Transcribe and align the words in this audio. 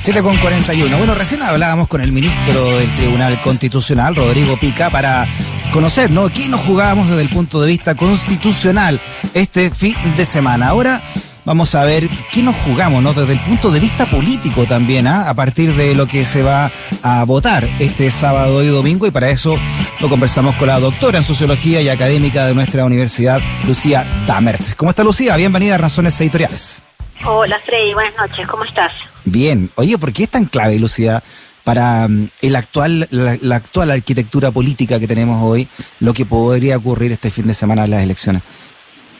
7 0.00 0.22
con 0.22 0.38
41. 0.38 0.96
Bueno, 0.96 1.14
recién 1.14 1.42
hablábamos 1.42 1.86
con 1.86 2.00
el 2.00 2.10
ministro 2.10 2.78
del 2.78 2.90
Tribunal 2.96 3.38
Constitucional, 3.42 4.16
Rodrigo 4.16 4.58
Pica, 4.58 4.88
para 4.88 5.28
conocer, 5.72 6.10
¿no? 6.10 6.30
¿Qué 6.30 6.48
nos 6.48 6.60
jugábamos 6.62 7.08
desde 7.08 7.20
el 7.20 7.28
punto 7.28 7.60
de 7.60 7.66
vista 7.68 7.94
constitucional 7.94 8.98
este 9.34 9.70
fin 9.70 9.94
de 10.16 10.24
semana? 10.24 10.68
Ahora 10.68 11.02
vamos 11.44 11.74
a 11.74 11.84
ver 11.84 12.08
qué 12.32 12.42
nos 12.42 12.56
jugamos, 12.56 13.02
¿no? 13.02 13.12
Desde 13.12 13.34
el 13.34 13.40
punto 13.40 13.70
de 13.70 13.78
vista 13.78 14.06
político 14.06 14.64
también, 14.64 15.06
¿ah? 15.06 15.28
a 15.28 15.34
partir 15.34 15.76
de 15.76 15.94
lo 15.94 16.06
que 16.06 16.24
se 16.24 16.42
va 16.42 16.72
a 17.02 17.24
votar 17.24 17.68
este 17.78 18.10
sábado 18.10 18.62
y 18.62 18.68
domingo, 18.68 19.06
y 19.06 19.10
para 19.10 19.28
eso 19.28 19.58
lo 20.00 20.08
conversamos 20.08 20.54
con 20.56 20.68
la 20.68 20.80
doctora 20.80 21.18
en 21.18 21.24
sociología 21.24 21.82
y 21.82 21.90
académica 21.90 22.46
de 22.46 22.54
nuestra 22.54 22.86
universidad, 22.86 23.40
Lucía 23.66 24.06
Damert. 24.26 24.76
¿Cómo 24.76 24.90
está 24.90 25.04
Lucía? 25.04 25.36
Bienvenida 25.36 25.74
a 25.74 25.78
Razones 25.78 26.18
Editoriales. 26.22 26.82
Hola 27.22 27.60
Freddy, 27.66 27.92
buenas 27.92 28.16
noches, 28.16 28.48
¿cómo 28.48 28.64
estás? 28.64 29.09
Bien. 29.30 29.70
Oye, 29.76 29.96
¿por 29.96 30.12
qué 30.12 30.24
es 30.24 30.30
tan 30.30 30.46
clave, 30.46 30.78
Lucía, 30.80 31.22
para 31.62 32.08
mm, 32.08 32.30
el 32.42 32.56
actual, 32.56 33.06
la, 33.10 33.56
actual 33.56 33.92
arquitectura 33.92 34.50
política 34.50 34.98
que 34.98 35.06
tenemos 35.06 35.40
hoy, 35.42 35.68
lo 36.00 36.12
que 36.12 36.24
podría 36.24 36.76
ocurrir 36.76 37.12
este 37.12 37.30
fin 37.30 37.46
de 37.46 37.54
semana 37.54 37.84
en 37.84 37.90
las 37.90 38.02
elecciones? 38.02 38.42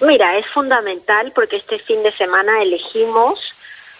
Mira, 0.00 0.36
es 0.36 0.46
fundamental 0.46 1.30
porque 1.32 1.56
este 1.56 1.78
fin 1.78 2.02
de 2.02 2.10
semana 2.10 2.60
elegimos 2.60 3.54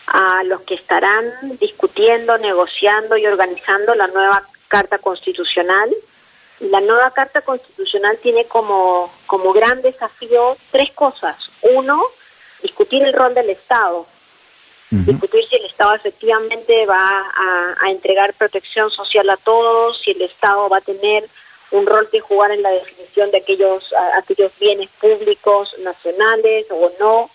a 0.09 0.43
los 0.45 0.62
que 0.62 0.75
estarán 0.75 1.25
discutiendo, 1.61 2.39
negociando 2.39 3.17
y 3.17 3.27
organizando 3.27 3.95
la 3.95 4.09
nueva 4.09 4.42
Carta 4.67 4.98
Constitucional. 4.98 5.91
La 6.59 6.81
nueva 6.81 7.12
Carta 7.12 7.42
Constitucional 7.42 8.19
tiene 8.20 8.47
como, 8.47 9.12
como 9.27 9.53
gran 9.53 9.81
desafío 9.81 10.56
tres 10.73 10.91
cosas. 10.92 11.37
Uno, 11.62 12.03
discutir 12.62 13.03
el 13.05 13.12
rol 13.12 13.33
del 13.33 13.51
Estado, 13.51 14.06
discutir 14.91 15.47
si 15.47 15.57
el 15.57 15.65
Estado 15.67 15.95
efectivamente 15.95 16.85
va 16.85 17.25
a, 17.81 17.91
entregar 17.91 18.35
protección 18.35 18.91
social 18.91 19.29
a 19.31 19.37
todos, 19.37 20.01
si 20.01 20.11
el 20.11 20.23
Estado 20.23 20.69
va 20.69 20.78
a 20.78 20.83
tener 20.83 21.25
un 21.70 21.87
rol 21.87 22.09
que 22.11 22.20
jugar 22.20 22.51
en 22.51 22.62
la 22.62 22.70
definición 22.70 23.31
de 23.31 23.39
aquellos, 23.39 23.95
aquellos 24.17 24.51
bienes 24.59 24.89
públicos 25.01 25.77
nacionales 25.79 26.67
o 26.70 26.91
no. 26.98 27.31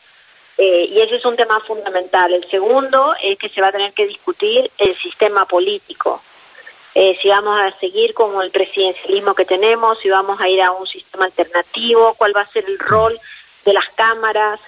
Eh, 0.57 0.87
y 0.91 1.01
ese 1.01 1.15
es 1.15 1.25
un 1.25 1.35
tema 1.35 1.59
fundamental. 1.61 2.33
El 2.33 2.49
segundo 2.49 3.13
es 3.21 3.37
que 3.37 3.49
se 3.49 3.61
va 3.61 3.67
a 3.67 3.71
tener 3.71 3.93
que 3.93 4.07
discutir 4.07 4.69
el 4.77 4.95
sistema 4.97 5.45
político. 5.45 6.21
Eh, 6.93 7.17
si 7.21 7.27
vamos 7.27 7.59
a 7.59 7.77
seguir 7.77 8.13
con 8.13 8.41
el 8.41 8.51
presidencialismo 8.51 9.33
que 9.33 9.43
tenemos, 9.43 9.99
si 9.99 10.09
vamos 10.09 10.39
a 10.39 10.47
ir 10.47 10.61
a 10.61 10.71
un 10.71 10.87
sistema 10.87 11.25
alternativo, 11.25 12.13
cuál 12.17 12.35
va 12.35 12.41
a 12.41 12.47
ser 12.47 12.63
el 12.67 12.79
rol 12.79 13.19
de 13.65 13.73
las 13.73 13.89
cámaras, 13.95 14.61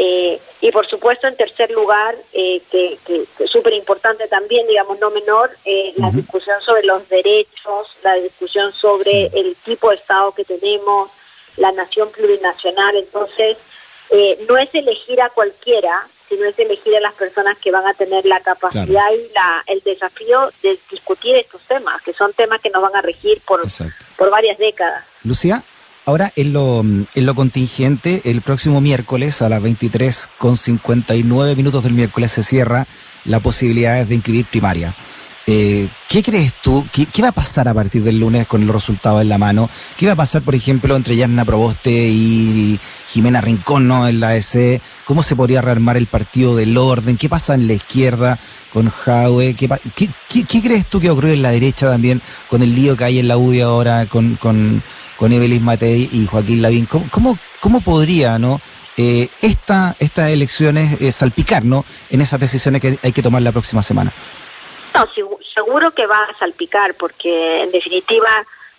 eh, 0.00 0.40
y 0.60 0.70
por 0.70 0.86
supuesto, 0.86 1.26
en 1.26 1.36
tercer 1.36 1.72
lugar, 1.72 2.14
eh, 2.32 2.62
que, 2.70 2.96
es 3.40 3.50
súper 3.50 3.72
importante 3.72 4.28
también, 4.28 4.64
digamos, 4.68 5.00
no 5.00 5.10
menor, 5.10 5.50
eh, 5.64 5.92
la 5.96 6.12
discusión 6.12 6.60
sobre 6.60 6.84
los 6.84 7.08
derechos, 7.08 7.96
la 8.04 8.14
discusión 8.14 8.72
sobre 8.72 9.26
el 9.26 9.56
tipo 9.64 9.90
de 9.90 9.96
Estado 9.96 10.30
que 10.30 10.44
tenemos, 10.44 11.10
la 11.56 11.72
nación 11.72 12.10
plurinacional. 12.12 12.94
Entonces, 12.94 13.56
no 14.48 14.56
es 14.56 14.72
elegir 14.72 15.20
a 15.20 15.30
cualquiera, 15.30 16.06
sino 16.28 16.44
es 16.44 16.56
elegir 16.60 16.94
a 16.94 17.00
las 17.00 17.14
personas 17.14 17.58
que 17.58 17.72
van 17.72 17.86
a 17.88 17.94
tener 17.94 18.24
la 18.24 18.38
capacidad 18.38 18.86
y 19.10 19.32
la, 19.34 19.64
el 19.66 19.80
desafío 19.80 20.52
de 20.62 20.78
discutir 20.92 21.34
estos 21.34 21.60
temas, 21.62 22.00
que 22.02 22.12
son 22.12 22.32
temas 22.34 22.62
que 22.62 22.70
nos 22.70 22.82
van 22.82 22.94
a 22.94 23.02
regir 23.02 23.40
por, 23.40 23.62
por 24.16 24.30
varias 24.30 24.58
décadas. 24.58 25.04
Lucía, 25.24 25.64
Ahora, 26.08 26.32
en 26.36 26.54
lo, 26.54 26.80
en 26.80 27.26
lo 27.26 27.34
contingente, 27.34 28.22
el 28.24 28.40
próximo 28.40 28.80
miércoles 28.80 29.42
a 29.42 29.50
las 29.50 29.60
23 29.60 30.30
con 30.38 30.56
59 30.56 31.54
minutos 31.54 31.84
del 31.84 31.92
miércoles 31.92 32.32
se 32.32 32.42
cierra 32.42 32.86
la 33.26 33.40
posibilidad 33.40 34.06
de 34.06 34.14
inscribir 34.14 34.46
primaria. 34.46 34.94
Eh, 35.46 35.86
¿Qué 36.08 36.22
crees 36.22 36.54
tú? 36.62 36.86
¿Qué, 36.90 37.22
va 37.22 37.28
a 37.28 37.32
pasar 37.32 37.68
a 37.68 37.74
partir 37.74 38.02
del 38.02 38.20
lunes 38.20 38.46
con 38.46 38.66
los 38.66 38.74
resultados 38.74 39.20
en 39.20 39.28
la 39.28 39.36
mano? 39.36 39.68
¿Qué 39.98 40.06
va 40.06 40.12
a 40.12 40.16
pasar, 40.16 40.40
por 40.40 40.54
ejemplo, 40.54 40.96
entre 40.96 41.14
Yarna 41.14 41.44
Proboste 41.44 41.90
y 41.90 42.80
Jimena 43.08 43.42
Rincón 43.42 43.86
¿no? 43.86 44.08
en 44.08 44.18
la 44.18 44.34
EC? 44.34 44.80
¿Cómo 45.04 45.22
se 45.22 45.36
podría 45.36 45.60
rearmar 45.60 45.98
el 45.98 46.06
partido 46.06 46.56
del 46.56 46.78
orden? 46.78 47.18
¿Qué 47.18 47.28
pasa 47.28 47.52
en 47.54 47.66
la 47.66 47.74
izquierda 47.74 48.38
con 48.72 48.88
Jaue? 48.88 49.54
¿Qué, 49.54 49.68
qué, 49.94 50.62
crees 50.62 50.86
tú 50.86 51.00
que 51.00 51.10
ocurre 51.10 51.34
en 51.34 51.42
la 51.42 51.50
derecha 51.50 51.90
también 51.90 52.22
con 52.48 52.62
el 52.62 52.74
lío 52.74 52.96
que 52.96 53.04
hay 53.04 53.18
en 53.18 53.28
la 53.28 53.36
UDI 53.36 53.60
ahora 53.60 54.06
con, 54.06 54.36
con 54.36 54.82
con 55.18 55.32
Evelyn 55.32 55.64
Matei 55.64 56.08
y 56.12 56.26
Joaquín 56.26 56.62
Lavín. 56.62 56.86
¿Cómo, 56.86 57.36
cómo, 57.60 57.80
podría 57.80 58.38
no 58.38 58.60
eh, 58.96 59.28
esta, 59.42 59.94
estas 59.98 60.30
elecciones 60.30 61.00
eh, 61.02 61.12
salpicar 61.12 61.64
¿no? 61.64 61.84
en 62.10 62.20
esas 62.20 62.40
decisiones 62.40 62.80
que 62.80 62.98
hay 63.02 63.12
que 63.12 63.22
tomar 63.22 63.42
la 63.42 63.52
próxima 63.52 63.82
semana? 63.82 64.12
No, 64.94 65.06
seguro 65.54 65.90
que 65.90 66.06
va 66.06 66.22
a 66.24 66.38
salpicar, 66.38 66.94
porque 66.94 67.64
en 67.64 67.72
definitiva 67.72 68.30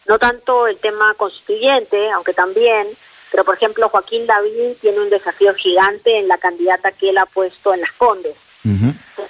no 0.08 0.18
tanto 0.18 0.66
el 0.68 0.78
tema 0.78 1.14
constituyente, 1.18 2.10
aunque 2.12 2.34
también, 2.34 2.88
pero 3.32 3.44
por 3.44 3.56
ejemplo 3.56 3.90
Joaquín 3.90 4.26
Lavín 4.26 4.76
tiene 4.82 5.00
un 5.00 5.10
desafío 5.10 5.54
gigante 5.54 6.18
en 6.18 6.28
la 6.28 6.38
candidata 6.38 6.92
que 6.94 7.10
él 7.10 7.18
ha 7.18 7.26
puesto 7.26 7.74
en 7.74 7.82
las 7.82 7.92
Condes. 7.94 8.36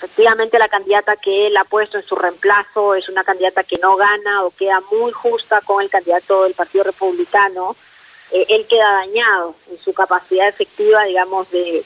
Efectivamente, 0.02 0.58
la 0.58 0.70
candidata 0.70 1.18
que 1.18 1.48
él 1.48 1.58
ha 1.58 1.66
puesto 1.66 1.98
en 1.98 2.06
su 2.06 2.16
reemplazo 2.16 2.96
es 2.96 3.10
una 3.10 3.26
candidata 3.26 3.66
que 3.66 3.78
no 3.80 3.98
gana 3.98 4.46
o 4.46 4.52
queda 4.52 4.82
muy 4.94 5.12
justa 5.12 5.60
con 5.60 5.84
el 5.84 5.90
candidato 5.90 6.44
del 6.44 6.54
Partido 6.54 6.86
Republicano. 6.86 7.76
Eh, 8.32 8.46
él 8.48 8.66
queda 8.66 8.94
dañado 8.94 9.56
en 9.70 9.78
su 9.78 9.94
capacidad 9.94 10.48
efectiva, 10.48 11.04
digamos, 11.04 11.52
de, 11.52 11.80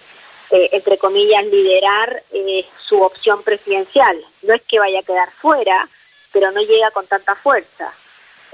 eh, 0.51 0.69
entre 0.73 0.99
comillas, 0.99 1.43
liderar 1.47 2.21
eh, 2.31 2.63
su 2.77 3.01
opción 3.01 3.41
presidencial. 3.41 4.23
No 4.43 4.53
es 4.53 4.61
que 4.61 4.77
vaya 4.77 4.99
a 4.99 5.03
quedar 5.03 5.31
fuera, 5.31 5.89
pero 6.31 6.51
no 6.51 6.61
llega 6.61 6.91
con 6.91 7.07
tanta 7.07 7.33
fuerza. 7.33 7.91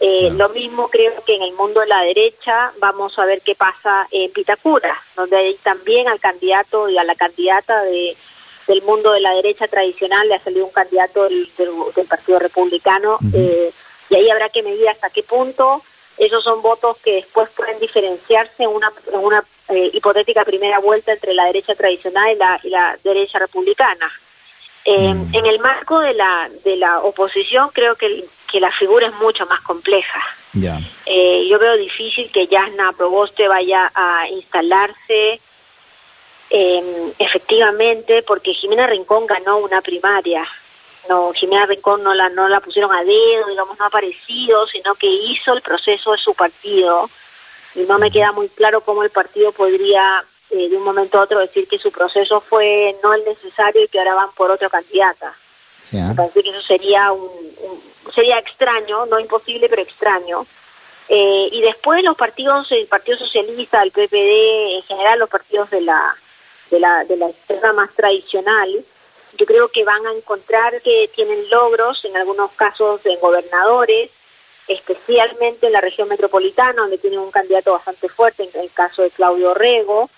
Lo 0.02 0.48
mismo 0.50 0.88
creo 0.88 1.22
que 1.26 1.36
en 1.36 1.42
el 1.42 1.52
mundo 1.56 1.82
de 1.82 1.88
la 1.88 2.02
derecha 2.04 2.72
vamos 2.80 3.20
a 3.20 3.26
ver 3.26 3.42
qué 3.42 3.54
pasa 3.54 4.08
en 4.12 4.32
Pitacura, 4.32 4.98
donde 5.18 5.36
hay 5.36 5.56
también 5.56 6.08
al 6.08 6.22
candidato 6.22 6.88
y 6.88 6.98
a 6.98 7.04
la 7.04 7.16
candidata 7.16 7.84
de 7.84 8.16
del 8.70 8.84
mundo 8.84 9.12
de 9.12 9.20
la 9.20 9.34
derecha 9.34 9.68
tradicional 9.68 10.30
le 10.30 10.36
ha 10.36 10.40
salido 10.40 10.64
un 10.64 10.72
candidato 10.72 11.24
del, 11.24 11.50
Partido 12.08 12.38
Republicano 12.38 13.18
eh, 13.34 13.72
y 14.10 14.16
ahí 14.16 14.30
habrá 14.30 14.50
que 14.50 14.62
medir 14.62 14.88
hasta 14.88 15.10
qué 15.10 15.24
punto 15.24 15.82
esos 16.18 16.44
son 16.44 16.62
votos 16.62 16.98
que 17.04 17.16
después 17.16 17.50
pueden 17.56 17.80
diferenciarse 17.80 18.64
en 18.64 18.70
una, 18.70 18.92
una 19.14 19.44
eh, 19.70 19.90
hipotética 19.94 20.46
primera 20.46 20.80
vuelta 20.80 21.14
entre 21.14 21.34
la 21.34 21.46
derecha 21.46 21.74
tradicional 21.74 22.32
y 22.32 22.36
la, 22.36 22.60
y 22.64 22.70
la 22.70 22.98
derecha 23.04 23.40
republicana. 23.40 24.12
Eh, 24.86 25.14
mm. 25.14 25.36
En 25.36 25.46
el 25.48 25.60
marco 25.60 26.00
de 26.00 26.14
la, 26.14 26.50
de 26.64 26.76
la 26.76 27.00
oposición 27.00 27.70
creo 27.74 27.96
que, 27.96 28.26
que 28.52 28.60
la 28.60 28.72
figura 28.72 29.08
es 29.08 29.14
mucho 29.16 29.48
más 29.48 29.62
compleja. 29.62 30.22
yo 30.54 31.60
veo 31.60 31.76
difícil 31.78 32.32
que 32.32 32.46
Yasna 32.46 32.92
Proboste 32.92 33.48
vaya 33.48 33.92
a 33.96 34.30
instalarse 34.30 35.40
eh, 36.50 37.14
efectivamente, 37.20 38.24
porque 38.24 38.54
Jimena 38.54 38.88
Rincón 38.88 39.28
ganó 39.28 39.58
una 39.58 39.82
primaria. 39.82 40.46
No, 41.08 41.32
Jimena 41.34 41.66
Rincón 41.66 42.04
no 42.04 42.14
la, 42.14 42.30
no 42.30 42.48
la 42.48 42.60
pusieron 42.60 42.92
a 42.94 43.04
dedo, 43.04 43.48
digamos, 43.48 43.78
no 43.78 43.86
ha 43.86 43.88
aparecido, 43.88 44.68
sino 44.68 44.96
que 44.96 45.08
hizo 45.08 45.54
el 45.54 45.62
proceso 45.62 46.12
de 46.12 46.18
su 46.18 46.34
partido. 46.34 47.10
Y 47.76 47.82
no 47.82 48.00
me 48.00 48.12
queda 48.12 48.32
muy 48.32 48.50
claro 48.50 48.82
cómo 48.82 49.04
el 49.04 49.10
partido 49.10 49.52
podría 49.52 50.24
eh, 50.50 50.70
de 50.70 50.78
un 50.78 50.84
momento 50.84 51.20
a 51.20 51.24
otro 51.24 51.40
decir 51.40 51.68
que 51.68 51.78
su 51.78 51.92
proceso 51.92 52.42
fue 52.42 52.96
no 53.04 53.14
el 53.14 53.24
necesario 53.24 53.84
y 53.84 53.88
que 53.88 54.00
ahora 54.00 54.16
van 54.16 54.32
por 54.34 54.50
otra 54.50 54.70
candidata. 54.70 55.36
Me 55.92 56.14
parece 56.14 56.44
que 56.44 56.50
eso 56.50 56.62
sería 56.62 57.12
un, 57.12 57.30
sería 58.14 58.38
extraño, 58.38 59.06
no 59.06 59.20
imposible, 59.20 59.70
pero 59.70 59.82
extraño. 59.82 60.46
Eh, 61.08 61.50
y 61.52 61.62
después 61.62 62.04
los 62.04 62.18
partidos, 62.18 62.72
el 62.72 62.86
Partido 62.88 63.18
Socialista, 63.18 63.82
el 63.82 63.92
PPD, 63.92 64.78
en 64.78 64.84
general 64.84 65.20
los 65.20 65.30
partidos 65.30 65.70
de 65.70 65.82
la 65.82 66.16
de 66.70 66.80
la, 66.80 67.04
de 67.06 67.18
la 67.18 67.30
izquierda 67.30 67.74
más 67.74 67.94
tradicional, 67.94 68.84
yo 69.38 69.46
creo 69.46 69.68
que 69.70 69.84
van 69.84 70.06
a 70.06 70.14
encontrar 70.14 70.82
que 70.82 71.10
tienen 71.16 71.50
logros, 71.50 72.04
en 72.06 72.18
algunos 72.18 72.52
casos 72.52 73.06
en 73.06 73.20
gobernadores, 73.20 74.12
especialmente 74.68 75.68
en 75.68 75.74
la 75.74 75.82
región 75.82 76.08
metropolitana, 76.08 76.82
donde 76.82 77.00
tienen 77.00 77.20
un 77.20 77.32
candidato 77.32 77.74
bastante 77.74 78.08
fuerte, 78.08 78.50
en 78.54 78.62
el 78.62 78.72
caso 78.72 79.02
de 79.02 79.10
Claudio 79.10 79.54
Rego, 79.54 80.10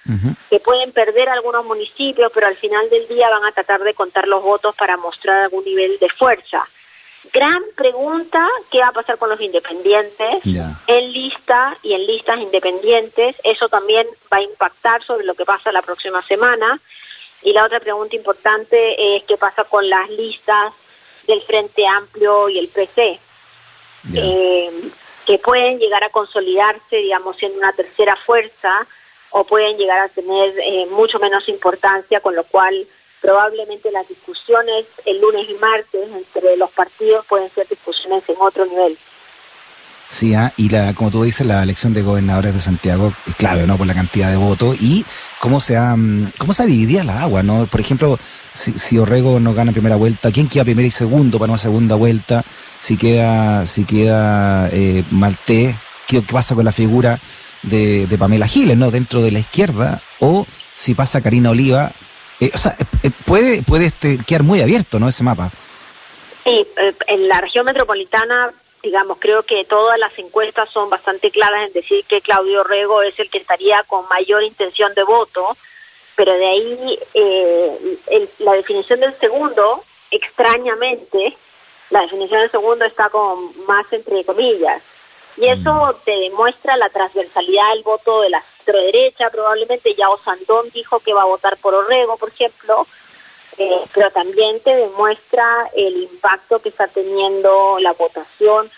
que 0.50 0.60
pueden 0.60 0.92
perder 0.92 1.30
algunos 1.30 1.66
municipios, 1.66 2.32
pero 2.34 2.48
al 2.48 2.58
final 2.58 2.90
del 2.90 3.08
día 3.08 3.30
van 3.30 3.46
a 3.46 3.54
tratar 3.54 3.82
de 3.82 3.94
contar 3.94 4.28
los 4.28 4.44
votos 4.44 4.76
para 4.76 4.98
mostrar 4.98 5.44
algún 5.44 5.64
nivel 5.64 5.98
de 6.00 6.10
fuerza. 6.10 6.68
Gran 7.32 7.62
pregunta, 7.76 8.48
¿qué 8.72 8.80
va 8.80 8.88
a 8.88 8.94
pasar 8.94 9.18
con 9.18 9.30
los 9.30 9.40
independientes? 9.40 10.44
En 10.88 11.14
lista 11.14 11.78
y 11.84 11.94
en 11.94 12.08
listas 12.08 12.40
independientes, 12.40 13.36
eso 13.44 13.70
también 13.70 14.08
va 14.32 14.38
a 14.38 14.42
impactar 14.42 15.04
sobre 15.04 15.26
lo 15.26 15.36
que 15.36 15.46
pasa 15.46 15.72
la 15.72 15.84
próxima 15.84 16.22
semana. 16.24 16.80
Y 17.44 17.54
la 17.54 17.66
otra 17.66 17.80
pregunta 17.80 18.16
importante 18.16 19.16
es 19.16 19.24
qué 19.26 19.38
pasa 19.38 19.64
con 19.66 19.88
las 19.88 20.10
listas 20.10 20.74
del 21.28 21.42
Frente 21.42 21.86
Amplio 21.86 22.50
y 22.50 22.58
el 22.58 22.68
PC, 22.70 23.20
eh, 24.16 24.72
que 25.26 25.38
pueden 25.38 25.78
llegar 25.78 26.04
a 26.04 26.10
consolidarse, 26.10 26.98
digamos, 26.98 27.38
siendo 27.38 27.60
una 27.60 27.72
tercera 27.74 28.16
fuerza 28.16 28.88
o 29.30 29.44
pueden 29.44 29.78
llegar 29.78 30.00
a 30.00 30.10
tener 30.10 30.54
eh, 30.60 30.88
mucho 30.88 31.20
menos 31.20 31.48
importancia, 31.50 32.20
con 32.20 32.36
lo 32.36 32.44
cual 32.44 32.88
probablemente 33.22 33.92
las 33.92 34.08
discusiones 34.08 34.86
el 35.06 35.22
lunes 35.22 35.48
y 35.50 35.54
martes 35.56 36.10
entre 36.12 36.58
los 36.58 36.72
partidos 36.72 37.26
pueden 37.28 37.50
ser 37.52 37.68
discusiones 37.68 38.24
en 38.28 38.36
otro 38.40 38.66
nivel. 38.66 38.98
Sí, 40.12 40.34
ah, 40.34 40.52
y 40.58 40.68
la, 40.68 40.94
como 40.94 41.10
tú 41.10 41.24
dices, 41.24 41.48
la 41.48 41.64
elección 41.64 41.94
de 41.94 42.02
gobernadores 42.02 42.54
de 42.54 42.60
Santiago 42.60 43.14
es 43.26 43.36
clave, 43.36 43.66
¿no? 43.66 43.78
Por 43.78 43.88
la 43.88 43.94
cantidad 43.94 44.30
de 44.30 44.36
votos 44.36 44.76
y 44.82 45.06
cómo 45.40 45.62
se 45.62 45.78
ha, 45.78 45.96
mm, 45.96 46.34
cómo 46.38 46.52
se 46.52 46.64
ha 46.64 46.66
dividido 46.66 47.06
la 47.06 47.22
agua, 47.22 47.44
¿no? 47.44 47.66
Por 47.66 47.80
ejemplo, 47.80 48.20
si, 48.54 48.74
si 48.74 48.98
Orrego 48.98 49.40
no 49.40 49.54
gana 49.54 49.72
primera 49.72 49.96
vuelta, 49.96 50.30
¿quién 50.30 50.50
queda 50.50 50.66
primero 50.66 50.86
y 50.86 50.92
segundo 50.92 51.40
para 51.40 51.54
una 51.54 51.58
segunda 51.58 51.96
vuelta? 51.96 52.44
Si 52.82 52.98
queda, 52.98 53.66
si 53.66 53.86
queda 53.86 54.68
eh, 54.74 55.06
Maltés, 55.12 55.76
¿qué, 56.08 56.22
pasa 56.22 56.56
con 56.56 56.66
la 56.66 56.74
figura 56.74 57.18
de, 57.64 58.06
Pamela 58.20 58.48
Giles, 58.48 58.78
¿no? 58.78 58.92
Dentro 58.92 59.22
de 59.22 59.32
la 59.32 59.40
izquierda, 59.40 60.02
o 60.20 60.46
si 60.76 60.94
pasa 60.94 61.22
Karina 61.22 61.52
Oliva, 61.52 61.90
eh, 62.42 62.52
o 62.54 62.58
sea, 62.58 62.76
eh, 63.04 63.12
puede, 63.26 63.64
puede 63.64 63.86
este, 63.86 64.18
quedar 64.28 64.44
muy 64.44 64.62
abierto, 64.62 65.00
¿no? 65.00 65.08
Ese 65.08 65.24
mapa. 65.24 65.50
Sí, 66.44 66.68
en 67.08 67.28
la 67.28 67.40
región 67.40 67.66
metropolitana 67.66 68.52
digamos, 68.84 69.18
creo 69.20 69.44
que 69.44 69.64
todas 69.66 70.00
las 70.00 70.18
encuestas 70.18 70.70
son 70.70 70.90
bastante 70.90 71.30
claras 71.32 71.68
en 71.68 71.74
decir 71.74 72.04
que 72.06 72.22
Claudio 72.22 72.64
Rego 72.64 73.02
es 73.04 73.18
el 73.20 73.30
que 73.30 73.38
estaría 73.38 73.84
con 73.84 74.08
mayor 74.10 74.44
intención 74.44 74.94
de 74.96 75.04
voto, 75.04 75.56
pero 76.16 76.34
de 76.34 76.46
ahí 76.46 77.00
eh, 77.14 78.28
la 78.40 78.54
definición 78.54 79.00
del 79.00 79.14
segundo, 79.20 79.84
extrañamente, 80.10 81.38
la 81.90 82.02
definición 82.02 82.42
del 82.42 82.52
segundo 82.52 82.86
está 82.86 83.10
con 83.10 83.52
más 83.68 83.86
entre 83.92 84.24
comillas. 84.26 84.82
Y 85.38 85.48
eso 85.48 85.72
mm. 85.74 86.04
te 86.04 86.12
demuestra 86.12 86.76
la 86.78 86.90
transversalidad 86.90 87.70
del 87.74 87.84
voto 87.84 88.22
de 88.22 88.30
la 88.30 88.44
derecha. 88.66 89.30
Probablemente 89.30 89.94
ya 89.96 90.10
Osandón 90.10 90.70
dijo 90.74 91.00
que 91.00 91.14
va 91.14 91.24
a 91.24 91.26
votar 91.26 91.58
por 91.58 91.74
Orrego, 91.74 92.18
por 92.18 92.30
ejemplo, 92.30 92.86
eh, 93.58 93.82
pero 93.94 94.10
también 94.12 94.60
te 94.62 94.74
demuestra 94.74 95.70
el 95.76 96.04
impacto 96.04 96.60
que 96.60 96.70
está 96.70 96.88
teniendo 96.88 97.78
la 97.80 97.94
votación, 97.94 98.70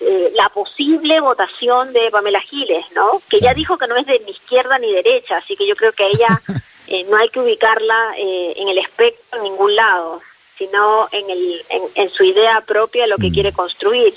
eh, 0.00 0.30
la 0.34 0.48
posible 0.50 1.20
votación 1.20 1.92
de 1.92 2.10
Pamela 2.10 2.40
Giles, 2.40 2.84
¿no? 2.94 3.22
Que 3.28 3.40
ya 3.40 3.54
dijo 3.54 3.78
que 3.78 3.86
no 3.86 3.96
es 3.96 4.06
de 4.06 4.20
ni 4.20 4.32
izquierda 4.32 4.78
ni 4.78 4.92
derecha, 4.92 5.38
así 5.38 5.56
que 5.56 5.66
yo 5.66 5.74
creo 5.76 5.92
que 5.92 6.04
a 6.04 6.08
ella 6.08 6.42
eh, 6.86 7.04
no 7.04 7.16
hay 7.16 7.28
que 7.30 7.40
ubicarla 7.40 8.14
en 8.16 8.68
el 8.68 8.78
espectro 8.78 9.38
en 9.38 9.44
ningún 9.44 9.74
lado, 9.74 10.20
sino 10.56 11.08
en, 11.12 11.30
el, 11.30 11.64
en, 11.94 12.10
su 12.10 12.24
idea 12.24 12.60
propia, 12.60 13.06
lo 13.06 13.16
que 13.16 13.30
mm. 13.30 13.32
quiere 13.32 13.52
construir. 13.52 14.14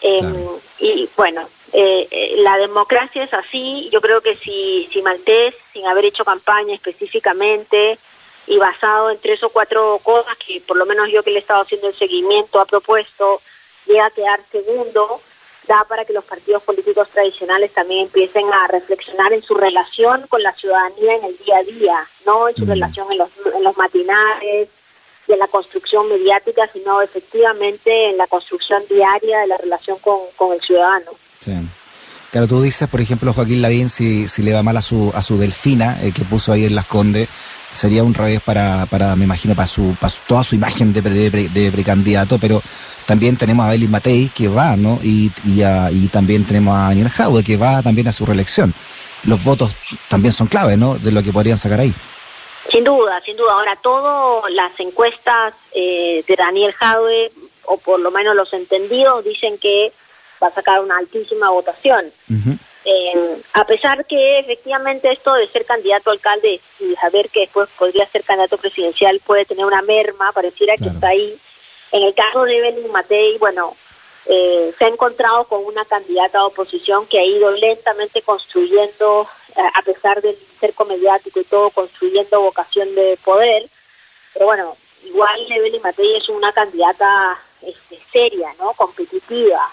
Em, 0.00 0.46
y 0.78 1.08
bueno, 1.16 1.48
la 1.72 2.56
democracia 2.58 3.24
es 3.24 3.32
así. 3.34 3.88
Yo 3.92 4.00
creo 4.00 4.20
que 4.20 4.34
si, 4.34 4.88
si 4.92 5.02
Maltés, 5.02 5.54
sin 5.72 5.86
haber 5.86 6.06
hecho 6.06 6.24
campaña 6.24 6.74
específicamente, 6.74 7.98
y 8.48 8.56
basado 8.56 9.10
en 9.10 9.18
tres 9.18 9.42
o 9.42 9.50
cuatro 9.50 10.00
cosas 10.02 10.36
que 10.38 10.60
por 10.62 10.76
lo 10.76 10.86
menos 10.86 11.10
yo 11.10 11.22
que 11.22 11.30
le 11.30 11.36
he 11.36 11.40
estado 11.40 11.62
haciendo 11.62 11.88
el 11.88 11.94
seguimiento 11.94 12.60
ha 12.60 12.64
propuesto, 12.64 13.42
llega 13.86 14.06
a 14.06 14.10
quedar 14.10 14.40
segundo, 14.50 15.20
da 15.66 15.84
para 15.84 16.06
que 16.06 16.14
los 16.14 16.24
partidos 16.24 16.62
políticos 16.62 17.08
tradicionales 17.10 17.72
también 17.72 18.06
empiecen 18.06 18.50
a 18.52 18.66
reflexionar 18.68 19.34
en 19.34 19.42
su 19.42 19.54
relación 19.54 20.26
con 20.28 20.42
la 20.42 20.54
ciudadanía 20.54 21.16
en 21.16 21.24
el 21.24 21.38
día 21.38 21.58
a 21.58 21.62
día, 21.62 22.08
no 22.24 22.48
en 22.48 22.56
su 22.56 22.64
mm. 22.64 22.70
relación 22.70 23.12
en 23.12 23.18
los, 23.18 23.30
en 23.54 23.62
los 23.62 23.76
matinales 23.76 24.68
y 25.26 25.32
en 25.32 25.38
la 25.38 25.46
construcción 25.48 26.08
mediática, 26.08 26.66
sino 26.72 27.02
efectivamente 27.02 28.08
en 28.08 28.16
la 28.16 28.26
construcción 28.28 28.82
diaria 28.88 29.40
de 29.40 29.46
la 29.46 29.58
relación 29.58 29.98
con, 29.98 30.20
con 30.36 30.54
el 30.54 30.60
ciudadano. 30.62 31.10
Sí. 31.40 31.52
Claro, 32.30 32.46
tú 32.46 32.60
dices, 32.60 32.88
por 32.88 33.00
ejemplo, 33.00 33.32
Joaquín 33.32 33.62
Lavín, 33.62 33.88
si, 33.88 34.28
si 34.28 34.42
le 34.42 34.52
va 34.52 34.62
mal 34.62 34.76
a 34.76 34.82
su, 34.82 35.10
a 35.14 35.22
su 35.22 35.38
delfina, 35.38 35.98
eh, 36.02 36.12
que 36.12 36.24
puso 36.24 36.52
ahí 36.52 36.66
en 36.66 36.74
Las 36.74 36.84
Condes, 36.84 37.26
sería 37.72 38.04
un 38.04 38.12
revés 38.12 38.42
para, 38.42 38.84
para 38.86 39.16
me 39.16 39.24
imagino, 39.24 39.54
para 39.54 39.66
su, 39.66 39.96
para 39.98 40.12
toda 40.26 40.44
su 40.44 40.54
imagen 40.54 40.92
de, 40.92 41.00
de, 41.00 41.72
precandidato, 41.72 42.38
pero 42.38 42.60
también 43.06 43.36
tenemos 43.36 43.64
a 43.64 43.70
Belly 43.70 43.88
Matei 43.88 44.28
que 44.28 44.48
va, 44.48 44.76
¿no? 44.76 44.98
Y, 45.02 45.32
y, 45.44 45.62
y 45.62 46.08
también 46.08 46.44
tenemos 46.44 46.76
a 46.76 46.88
Daniel 46.88 47.08
Jaude 47.08 47.42
que 47.42 47.56
va 47.56 47.82
también 47.82 48.08
a 48.08 48.12
su 48.12 48.26
reelección. 48.26 48.74
Los 49.24 49.42
votos 49.42 49.74
también 50.08 50.32
son 50.34 50.48
claves, 50.48 50.76
¿no? 50.76 50.96
De 50.96 51.10
lo 51.10 51.22
que 51.22 51.32
podrían 51.32 51.56
sacar 51.56 51.80
ahí. 51.80 51.94
Sin 52.70 52.84
duda, 52.84 53.22
sin 53.24 53.36
duda. 53.36 53.52
Ahora, 53.52 53.74
todas 53.76 54.52
las 54.52 54.78
encuestas 54.78 55.54
eh, 55.74 56.22
de 56.28 56.36
Daniel 56.36 56.72
Jaude 56.74 57.32
o 57.64 57.78
por 57.78 58.00
lo 58.00 58.10
menos 58.10 58.34
los 58.34 58.52
entendidos, 58.52 59.24
dicen 59.24 59.58
que 59.58 59.92
va 60.42 60.48
a 60.48 60.52
sacar 60.52 60.80
una 60.80 60.98
altísima 60.98 61.50
votación. 61.50 62.12
Eh, 62.84 63.42
a 63.52 63.64
pesar 63.64 64.06
que 64.06 64.38
efectivamente 64.38 65.12
esto 65.12 65.34
de 65.34 65.48
ser 65.48 65.66
candidato 65.66 66.08
a 66.08 66.14
alcalde 66.14 66.60
y 66.80 66.94
saber 66.96 67.28
que 67.28 67.40
después 67.40 67.68
podría 67.78 68.06
ser 68.06 68.24
candidato 68.24 68.56
presidencial 68.56 69.20
puede 69.26 69.44
tener 69.44 69.66
una 69.66 69.82
merma, 69.82 70.32
pareciera 70.32 70.74
que 70.76 70.86
está 70.86 71.08
ahí. 71.08 71.36
En 71.92 72.02
el 72.02 72.14
caso 72.14 72.44
de 72.44 72.56
Evelyn 72.56 72.90
Matei, 72.90 73.36
bueno, 73.38 73.76
eh, 74.26 74.72
se 74.78 74.84
ha 74.84 74.88
encontrado 74.88 75.44
con 75.44 75.64
una 75.64 75.84
candidata 75.84 76.38
de 76.38 76.44
oposición 76.44 77.06
que 77.06 77.18
ha 77.18 77.24
ido 77.24 77.50
lentamente 77.50 78.22
construyendo, 78.22 79.28
eh, 79.56 79.60
a 79.74 79.82
pesar 79.82 80.22
del 80.22 80.36
cerco 80.60 80.84
mediático 80.84 81.40
y 81.40 81.44
todo, 81.44 81.70
construyendo 81.70 82.40
vocación 82.40 82.94
de 82.94 83.18
poder. 83.24 83.68
Pero 84.32 84.46
bueno, 84.46 84.76
igual 85.04 85.40
Evelyn 85.50 85.82
Matei 85.82 86.16
es 86.16 86.28
una 86.28 86.52
candidata 86.52 87.38
este, 87.62 87.98
seria, 88.12 88.54
¿no? 88.58 88.72
Competitiva 88.74 89.68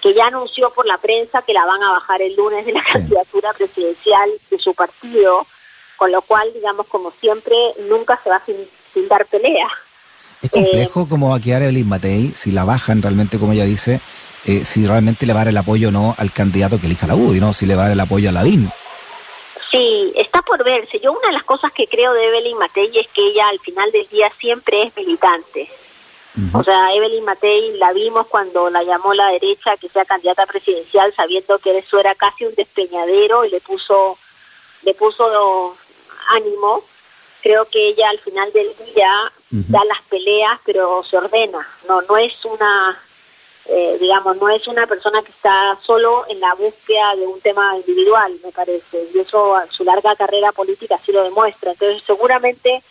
que 0.00 0.14
ya 0.14 0.26
anunció 0.26 0.70
por 0.70 0.86
la 0.86 0.98
prensa 0.98 1.42
que 1.42 1.52
la 1.52 1.66
van 1.66 1.82
a 1.82 1.92
bajar 1.92 2.22
el 2.22 2.34
lunes 2.34 2.64
de 2.64 2.72
la 2.72 2.82
candidatura 2.82 3.52
presidencial 3.52 4.30
de 4.50 4.58
su 4.58 4.74
partido, 4.74 5.46
con 5.96 6.10
lo 6.10 6.22
cual, 6.22 6.50
digamos, 6.54 6.86
como 6.86 7.10
siempre, 7.12 7.56
nunca 7.88 8.18
se 8.22 8.30
va 8.30 8.40
sin, 8.44 8.56
sin 8.92 9.08
dar 9.08 9.26
pelea. 9.26 9.68
Es 10.42 10.50
complejo 10.50 11.02
eh, 11.02 11.06
cómo 11.08 11.30
va 11.30 11.36
a 11.36 11.40
quedar 11.40 11.62
Evelyn 11.62 11.88
Matei 11.88 12.32
si 12.34 12.50
la 12.50 12.64
bajan 12.64 13.02
realmente, 13.02 13.38
como 13.38 13.52
ella 13.52 13.64
dice, 13.64 14.00
eh, 14.46 14.64
si 14.64 14.86
realmente 14.86 15.26
le 15.26 15.34
va 15.34 15.40
a 15.40 15.44
dar 15.44 15.52
el 15.52 15.56
apoyo 15.58 15.88
o 15.88 15.92
no 15.92 16.14
al 16.16 16.32
candidato 16.32 16.80
que 16.80 16.86
elija 16.86 17.06
la 17.06 17.14
UDI, 17.14 17.40
¿no? 17.40 17.52
Si 17.52 17.66
le 17.66 17.76
va 17.76 17.82
a 17.82 17.84
dar 17.84 17.92
el 17.92 18.00
apoyo 18.00 18.30
a 18.30 18.32
Lavín. 18.32 18.70
Sí, 19.70 20.12
está 20.16 20.40
por 20.42 20.64
verse. 20.64 20.98
Yo 21.00 21.12
una 21.12 21.28
de 21.28 21.34
las 21.34 21.44
cosas 21.44 21.72
que 21.72 21.86
creo 21.86 22.12
de 22.14 22.26
Evelyn 22.26 22.58
Matei 22.58 22.90
es 22.98 23.06
que 23.08 23.28
ella 23.28 23.48
al 23.48 23.58
final 23.60 23.92
del 23.92 24.08
día 24.08 24.32
siempre 24.38 24.84
es 24.84 24.96
militante. 24.96 25.68
O 26.52 26.62
sea, 26.62 26.94
Evelyn 26.94 27.24
Matei 27.24 27.76
la 27.78 27.92
vimos 27.92 28.26
cuando 28.28 28.70
la 28.70 28.84
llamó 28.84 29.12
la 29.14 29.28
derecha 29.30 29.76
que 29.76 29.88
sea 29.88 30.04
candidata 30.04 30.46
presidencial, 30.46 31.12
sabiendo 31.12 31.58
que 31.58 31.76
eso 31.76 31.98
era 31.98 32.14
casi 32.14 32.46
un 32.46 32.54
despeñadero 32.54 33.44
y 33.44 33.50
le 33.50 33.60
puso, 33.60 34.16
le 34.82 34.94
puso 34.94 35.76
ánimo. 36.28 36.84
Creo 37.42 37.64
que 37.64 37.88
ella 37.88 38.10
al 38.10 38.18
final 38.20 38.52
del 38.52 38.68
día 38.94 39.32
da 39.50 39.84
las 39.84 40.02
peleas, 40.02 40.60
pero 40.64 41.02
se 41.02 41.16
ordena. 41.16 41.66
No, 41.88 42.02
no 42.02 42.16
es 42.16 42.44
una, 42.44 42.96
eh, 43.66 43.96
digamos, 43.98 44.36
no 44.36 44.48
es 44.50 44.68
una 44.68 44.86
persona 44.86 45.22
que 45.22 45.32
está 45.32 45.76
solo 45.84 46.26
en 46.28 46.38
la 46.38 46.54
búsqueda 46.54 47.16
de 47.16 47.26
un 47.26 47.40
tema 47.40 47.76
individual, 47.76 48.38
me 48.44 48.52
parece. 48.52 49.08
Y 49.12 49.18
eso, 49.18 49.56
su 49.70 49.82
larga 49.82 50.14
carrera 50.14 50.52
política 50.52 50.98
sí 51.04 51.10
lo 51.10 51.24
demuestra. 51.24 51.72
Entonces, 51.72 52.04
seguramente 52.06 52.82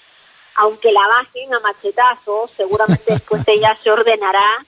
aunque 0.59 0.91
la 0.91 1.07
bajen 1.07 1.53
a 1.53 1.59
machetazos, 1.61 2.51
seguramente 2.51 3.13
después 3.13 3.41
ella 3.47 3.77
se 3.81 3.89
ordenará 3.89 4.65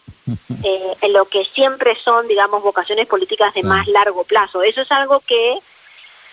eh, 0.63 0.95
en 1.01 1.13
lo 1.13 1.25
que 1.25 1.43
siempre 1.43 1.95
son, 1.95 2.27
digamos, 2.27 2.63
vocaciones 2.63 3.07
políticas 3.07 3.53
de 3.53 3.63
más 3.63 3.87
largo 3.87 4.23
plazo. 4.23 4.63
Eso 4.63 4.81
es 4.81 4.91
algo 4.91 5.19
que 5.19 5.57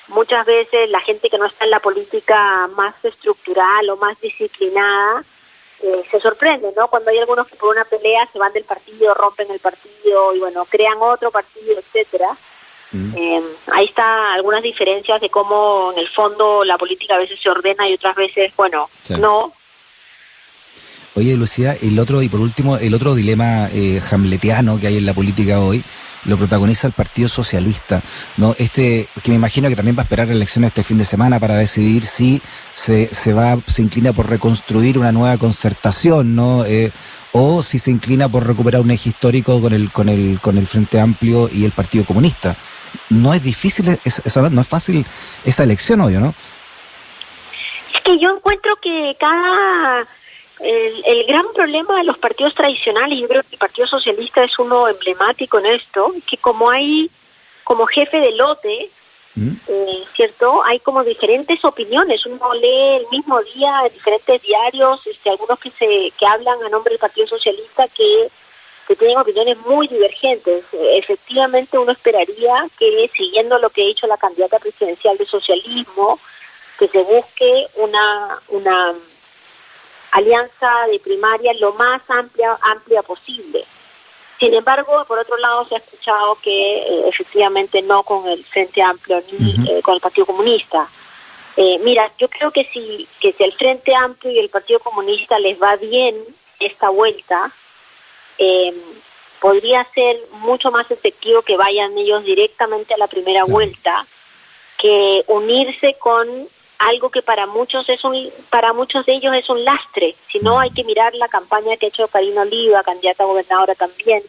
muchas 0.08 0.46
veces 0.46 0.88
la 0.90 1.00
gente 1.00 1.28
que 1.28 1.38
no 1.38 1.46
está 1.46 1.64
en 1.64 1.72
la 1.72 1.80
política 1.80 2.68
más 2.76 2.94
estructural 3.04 3.90
o 3.90 3.96
más 3.96 4.20
disciplinada 4.20 5.24
eh, 5.82 6.02
se 6.08 6.20
sorprende, 6.20 6.72
¿no? 6.76 6.86
Cuando 6.86 7.10
hay 7.10 7.18
algunos 7.18 7.48
que 7.48 7.56
por 7.56 7.70
una 7.70 7.84
pelea 7.84 8.28
se 8.32 8.38
van 8.38 8.52
del 8.52 8.64
partido, 8.64 9.12
rompen 9.14 9.50
el 9.50 9.58
partido 9.58 10.34
y 10.34 10.38
bueno, 10.38 10.64
crean 10.66 10.98
otro 11.00 11.32
partido, 11.32 11.76
etcétera. 11.78 12.36
Mm. 12.92 13.14
Eh, 13.16 13.42
ahí 13.72 13.86
está 13.86 14.32
algunas 14.34 14.62
diferencias 14.62 15.20
de 15.20 15.28
cómo 15.28 15.92
en 15.92 15.98
el 15.98 16.08
fondo 16.08 16.64
la 16.64 16.78
política 16.78 17.14
a 17.14 17.18
veces 17.18 17.38
se 17.40 17.50
ordena 17.50 17.88
y 17.88 17.94
otras 17.94 18.16
veces, 18.16 18.52
bueno, 18.56 18.88
no. 19.18 19.52
Oye, 21.14 21.36
Lucía, 21.36 21.76
el 21.82 21.98
otro, 21.98 22.22
y 22.22 22.28
por 22.28 22.40
último, 22.40 22.76
el 22.76 22.94
otro 22.94 23.14
dilema 23.14 23.68
eh, 23.72 24.00
hamletiano 24.10 24.78
que 24.78 24.86
hay 24.86 24.98
en 24.98 25.06
la 25.06 25.14
política 25.14 25.60
hoy, 25.60 25.82
lo 26.26 26.36
protagoniza 26.36 26.86
el 26.86 26.92
Partido 26.92 27.28
Socialista, 27.28 28.02
¿no? 28.36 28.54
Este, 28.58 29.08
que 29.22 29.30
me 29.30 29.36
imagino 29.36 29.68
que 29.68 29.76
también 29.76 29.96
va 29.96 30.02
a 30.02 30.04
esperar 30.04 30.30
elecciones 30.30 30.68
este 30.68 30.82
fin 30.82 30.98
de 30.98 31.04
semana 31.04 31.40
para 31.40 31.56
decidir 31.56 32.04
si 32.04 32.40
se, 32.74 33.12
se 33.12 33.32
va, 33.32 33.58
se 33.66 33.82
inclina 33.82 34.12
por 34.12 34.28
reconstruir 34.28 34.98
una 34.98 35.12
nueva 35.12 35.38
concertación, 35.38 36.34
¿no? 36.36 36.64
Eh, 36.64 36.90
o 37.32 37.62
si 37.62 37.78
se 37.78 37.90
inclina 37.90 38.28
por 38.28 38.46
recuperar 38.46 38.80
un 38.80 38.90
eje 38.90 39.10
histórico 39.10 39.60
con 39.60 39.72
el, 39.72 39.90
con 39.90 40.08
el, 40.08 40.38
con 40.40 40.56
el 40.56 40.66
Frente 40.66 41.00
Amplio 41.00 41.50
y 41.52 41.64
el 41.64 41.72
Partido 41.72 42.04
Comunista 42.04 42.56
no 43.10 43.34
es 43.34 43.42
difícil, 43.42 43.98
es, 44.04 44.36
no 44.36 44.60
es 44.60 44.68
fácil 44.68 45.04
esa 45.44 45.64
elección, 45.64 46.00
obvio, 46.00 46.20
¿no? 46.20 46.34
Es 47.94 48.02
que 48.02 48.18
yo 48.18 48.30
encuentro 48.30 48.76
que 48.76 49.16
cada... 49.18 50.06
El, 50.60 51.24
gran 51.28 51.44
problema 51.54 51.98
de 51.98 52.04
los 52.04 52.18
partidos 52.18 52.54
tradicionales, 52.54 53.20
yo 53.20 53.28
creo 53.28 53.42
que 53.42 53.52
el 53.52 53.58
Partido 53.58 53.86
Socialista 53.86 54.42
es 54.42 54.58
uno 54.58 54.88
emblemático 54.88 55.60
en 55.60 55.66
esto, 55.66 56.12
que 56.26 56.36
como 56.38 56.68
hay 56.68 57.08
como 57.62 57.86
jefe 57.86 58.18
de 58.18 58.32
lote, 58.32 58.90
¿Mm? 59.34 59.52
Eh, 59.68 60.04
¿cierto? 60.16 60.64
Hay 60.64 60.80
como 60.80 61.04
diferentes 61.04 61.64
opiniones. 61.64 62.26
Uno 62.26 62.54
lee 62.54 62.96
el 62.96 63.06
mismo 63.12 63.40
día 63.54 63.82
en 63.86 63.92
diferentes 63.92 64.42
diarios, 64.42 65.06
este, 65.06 65.30
algunos 65.30 65.60
que 65.60 65.70
se 65.70 66.12
que 66.18 66.26
hablan 66.26 66.60
a 66.64 66.68
nombre 66.70 66.92
del 66.92 66.98
Partido 66.98 67.28
Socialista 67.28 67.86
que, 67.88 68.28
que 68.88 68.96
tienen 68.96 69.18
opiniones 69.18 69.58
muy 69.58 69.86
divergentes. 69.86 70.64
efectivamente, 70.72 71.76
uno 71.76 71.92
esperaría 71.92 72.66
que, 72.78 73.10
siguiendo 73.14 73.58
lo 73.58 73.68
que 73.68 73.82
ha 73.82 73.86
dicho 73.86 74.06
la 74.06 74.16
candidata 74.16 74.58
presidencial 74.58 75.18
de 75.18 75.26
socialismo, 75.26 76.18
que 76.78 76.88
se 76.88 77.02
busque 77.02 77.66
una, 77.74 78.40
una 78.48 78.94
alianza 80.12 80.72
de 80.90 80.98
primaria 81.00 81.52
lo 81.60 81.74
más 81.74 82.00
amplia, 82.08 82.56
amplia 82.62 83.02
posible. 83.02 83.62
Sin 84.38 84.54
embargo, 84.54 85.04
por 85.06 85.18
otro 85.18 85.36
lado, 85.36 85.66
se 85.66 85.74
ha 85.74 85.78
escuchado 85.78 86.38
que 86.42 86.78
eh, 86.78 87.08
efectivamente 87.08 87.82
no 87.82 88.02
con 88.04 88.26
el 88.26 88.42
Frente 88.42 88.80
Amplio 88.80 89.22
ni 89.38 89.50
eh, 89.70 89.82
con 89.82 89.96
el 89.96 90.00
Partido 90.00 90.24
Comunista. 90.24 90.88
Eh, 91.56 91.78
mira, 91.84 92.10
yo 92.18 92.28
creo 92.28 92.50
que 92.52 92.64
si, 92.64 93.06
que 93.20 93.32
si 93.32 93.44
el 93.44 93.52
Frente 93.52 93.94
Amplio 93.94 94.32
y 94.32 94.38
el 94.38 94.48
Partido 94.48 94.80
Comunista 94.80 95.38
les 95.38 95.60
va 95.60 95.76
bien 95.76 96.14
esta 96.58 96.88
vuelta, 96.88 97.52
podría 99.40 99.84
ser 99.94 100.16
mucho 100.32 100.70
más 100.70 100.90
efectivo 100.90 101.42
que 101.42 101.56
vayan 101.56 101.96
ellos 101.96 102.24
directamente 102.24 102.94
a 102.94 102.98
la 102.98 103.06
primera 103.06 103.44
vuelta 103.44 104.06
que 104.78 105.24
unirse 105.26 105.94
con 105.98 106.48
algo 106.78 107.10
que 107.10 107.22
para 107.22 107.46
muchos 107.46 107.88
es 107.88 108.04
un 108.04 108.30
para 108.50 108.72
muchos 108.72 109.04
de 109.04 109.14
ellos 109.14 109.34
es 109.34 109.48
un 109.50 109.64
lastre. 109.64 110.14
Si 110.30 110.38
no 110.38 110.60
hay 110.60 110.70
que 110.70 110.84
mirar 110.84 111.14
la 111.14 111.28
campaña 111.28 111.76
que 111.76 111.86
ha 111.86 111.88
hecho 111.88 112.08
Karina 112.08 112.42
Oliva 112.42 112.82
candidata 112.82 113.24
a 113.24 113.26
gobernadora 113.26 113.74
también 113.74 114.22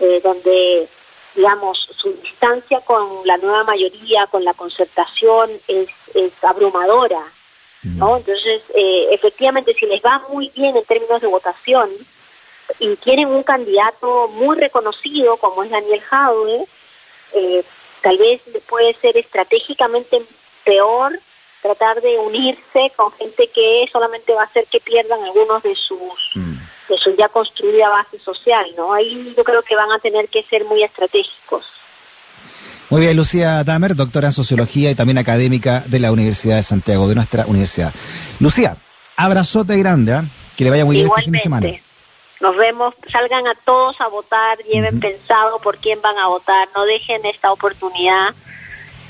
eh, 0.00 0.20
donde 0.22 0.88
digamos 1.34 1.78
su 1.96 2.12
distancia 2.14 2.80
con 2.80 3.24
la 3.24 3.36
nueva 3.36 3.62
mayoría 3.64 4.26
con 4.26 4.44
la 4.44 4.54
concertación 4.54 5.50
es, 5.68 5.88
es 6.14 6.32
abrumadora 6.42 7.22
no 7.82 8.16
entonces 8.16 8.62
eh, 8.74 9.08
efectivamente 9.12 9.74
si 9.74 9.86
les 9.86 10.02
va 10.02 10.22
muy 10.30 10.50
bien 10.54 10.76
en 10.76 10.84
términos 10.84 11.20
de 11.20 11.28
votación 11.28 11.90
y 12.78 12.96
tienen 12.96 13.28
un 13.28 13.42
candidato 13.42 14.28
muy 14.28 14.56
reconocido 14.56 15.36
como 15.36 15.62
es 15.62 15.70
Daniel 15.70 16.00
Jadwe 16.00 16.64
eh, 17.34 17.64
tal 18.02 18.18
vez 18.18 18.40
puede 18.68 18.94
ser 18.94 19.16
estratégicamente 19.16 20.22
peor 20.64 21.18
tratar 21.62 22.00
de 22.00 22.18
unirse 22.18 22.92
con 22.96 23.12
gente 23.12 23.48
que 23.52 23.84
solamente 23.92 24.32
va 24.32 24.42
a 24.42 24.44
hacer 24.44 24.66
que 24.70 24.80
pierdan 24.80 25.22
algunos 25.24 25.62
de 25.62 25.74
sus 25.74 26.30
mm. 26.34 26.54
de 26.88 26.98
su 26.98 27.14
ya 27.16 27.28
construida 27.28 27.88
base 27.88 28.18
social, 28.18 28.64
¿no? 28.76 28.92
Ahí 28.94 29.34
yo 29.36 29.44
creo 29.44 29.62
que 29.62 29.74
van 29.74 29.90
a 29.90 29.98
tener 29.98 30.28
que 30.28 30.42
ser 30.44 30.64
muy 30.64 30.82
estratégicos. 30.82 31.64
Muy 32.90 33.02
bien, 33.02 33.16
Lucía 33.16 33.62
Damer, 33.64 33.94
doctora 33.94 34.28
en 34.28 34.32
sociología 34.32 34.90
y 34.90 34.94
también 34.94 35.18
académica 35.18 35.82
de 35.84 35.98
la 35.98 36.10
Universidad 36.10 36.56
de 36.56 36.62
Santiago, 36.62 37.06
de 37.06 37.16
nuestra 37.16 37.44
universidad. 37.46 37.92
Lucía, 38.40 38.78
abrazote 39.16 39.76
grande, 39.76 40.12
¿eh? 40.12 40.22
que 40.56 40.64
le 40.64 40.70
vaya 40.70 40.86
muy 40.86 40.96
bien 40.96 41.08
este 41.08 41.22
fin 41.22 41.32
de 41.32 41.38
semana. 41.38 41.68
Nos 42.40 42.56
vemos, 42.56 42.94
salgan 43.10 43.46
a 43.48 43.54
todos 43.64 44.00
a 44.00 44.08
votar, 44.08 44.58
lleven 44.58 45.00
pensado 45.00 45.58
por 45.58 45.78
quién 45.78 46.00
van 46.00 46.16
a 46.18 46.28
votar, 46.28 46.68
no 46.76 46.84
dejen 46.84 47.24
esta 47.26 47.52
oportunidad 47.52 48.34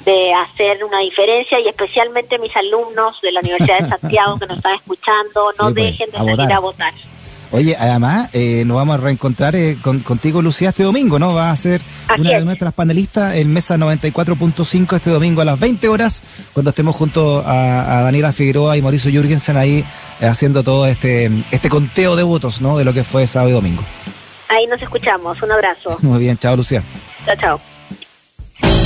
de 0.04 0.32
hacer 0.32 0.82
una 0.84 1.00
diferencia 1.00 1.60
y 1.60 1.68
especialmente 1.68 2.38
mis 2.38 2.54
alumnos 2.56 3.20
de 3.20 3.32
la 3.32 3.40
Universidad 3.40 3.80
de 3.80 3.88
Santiago 3.98 4.38
que 4.38 4.46
nos 4.46 4.56
están 4.56 4.74
escuchando, 4.74 5.52
no 5.58 5.64
pues, 5.64 5.74
dejen 5.74 6.10
de 6.10 6.16
salir 6.16 6.52
a 6.52 6.58
votar. 6.60 6.94
Oye, 7.50 7.76
además, 7.78 8.28
eh, 8.34 8.64
nos 8.66 8.76
vamos 8.76 8.98
a 8.98 9.02
reencontrar 9.02 9.56
eh, 9.56 9.78
contigo, 10.04 10.42
Lucía, 10.42 10.68
este 10.68 10.82
domingo, 10.82 11.18
¿no? 11.18 11.34
Va 11.34 11.50
a 11.50 11.56
ser 11.56 11.80
una 12.18 12.30
de 12.30 12.44
nuestras 12.44 12.74
panelistas 12.74 13.36
en 13.36 13.52
Mesa 13.52 13.76
94.5 13.76 14.96
este 14.96 15.10
domingo 15.10 15.40
a 15.40 15.46
las 15.46 15.58
20 15.58 15.88
horas, 15.88 16.22
cuando 16.52 16.70
estemos 16.70 16.94
junto 16.94 17.42
a, 17.46 18.02
Daniela 18.02 18.32
Figueroa 18.32 18.76
y 18.76 18.82
Mauricio 18.82 19.10
Jürgensen 19.10 19.56
ahí 19.56 19.84
eh, 20.20 20.26
haciendo 20.26 20.62
todo 20.62 20.86
este, 20.86 21.30
este 21.50 21.70
conteo 21.70 22.16
de 22.16 22.22
votos, 22.22 22.60
¿no? 22.60 22.76
De 22.76 22.84
lo 22.84 22.92
que 22.92 23.02
fue 23.02 23.26
sábado 23.26 23.50
y 23.50 23.52
domingo. 23.54 23.82
Ahí 24.48 24.66
nos 24.66 24.80
escuchamos. 24.82 25.40
Un 25.42 25.52
abrazo. 25.52 25.96
Muy 26.02 26.18
bien, 26.18 26.36
chao, 26.36 26.56
Lucía. 26.56 26.82
Chao, 27.24 27.36
chao. 27.36 27.77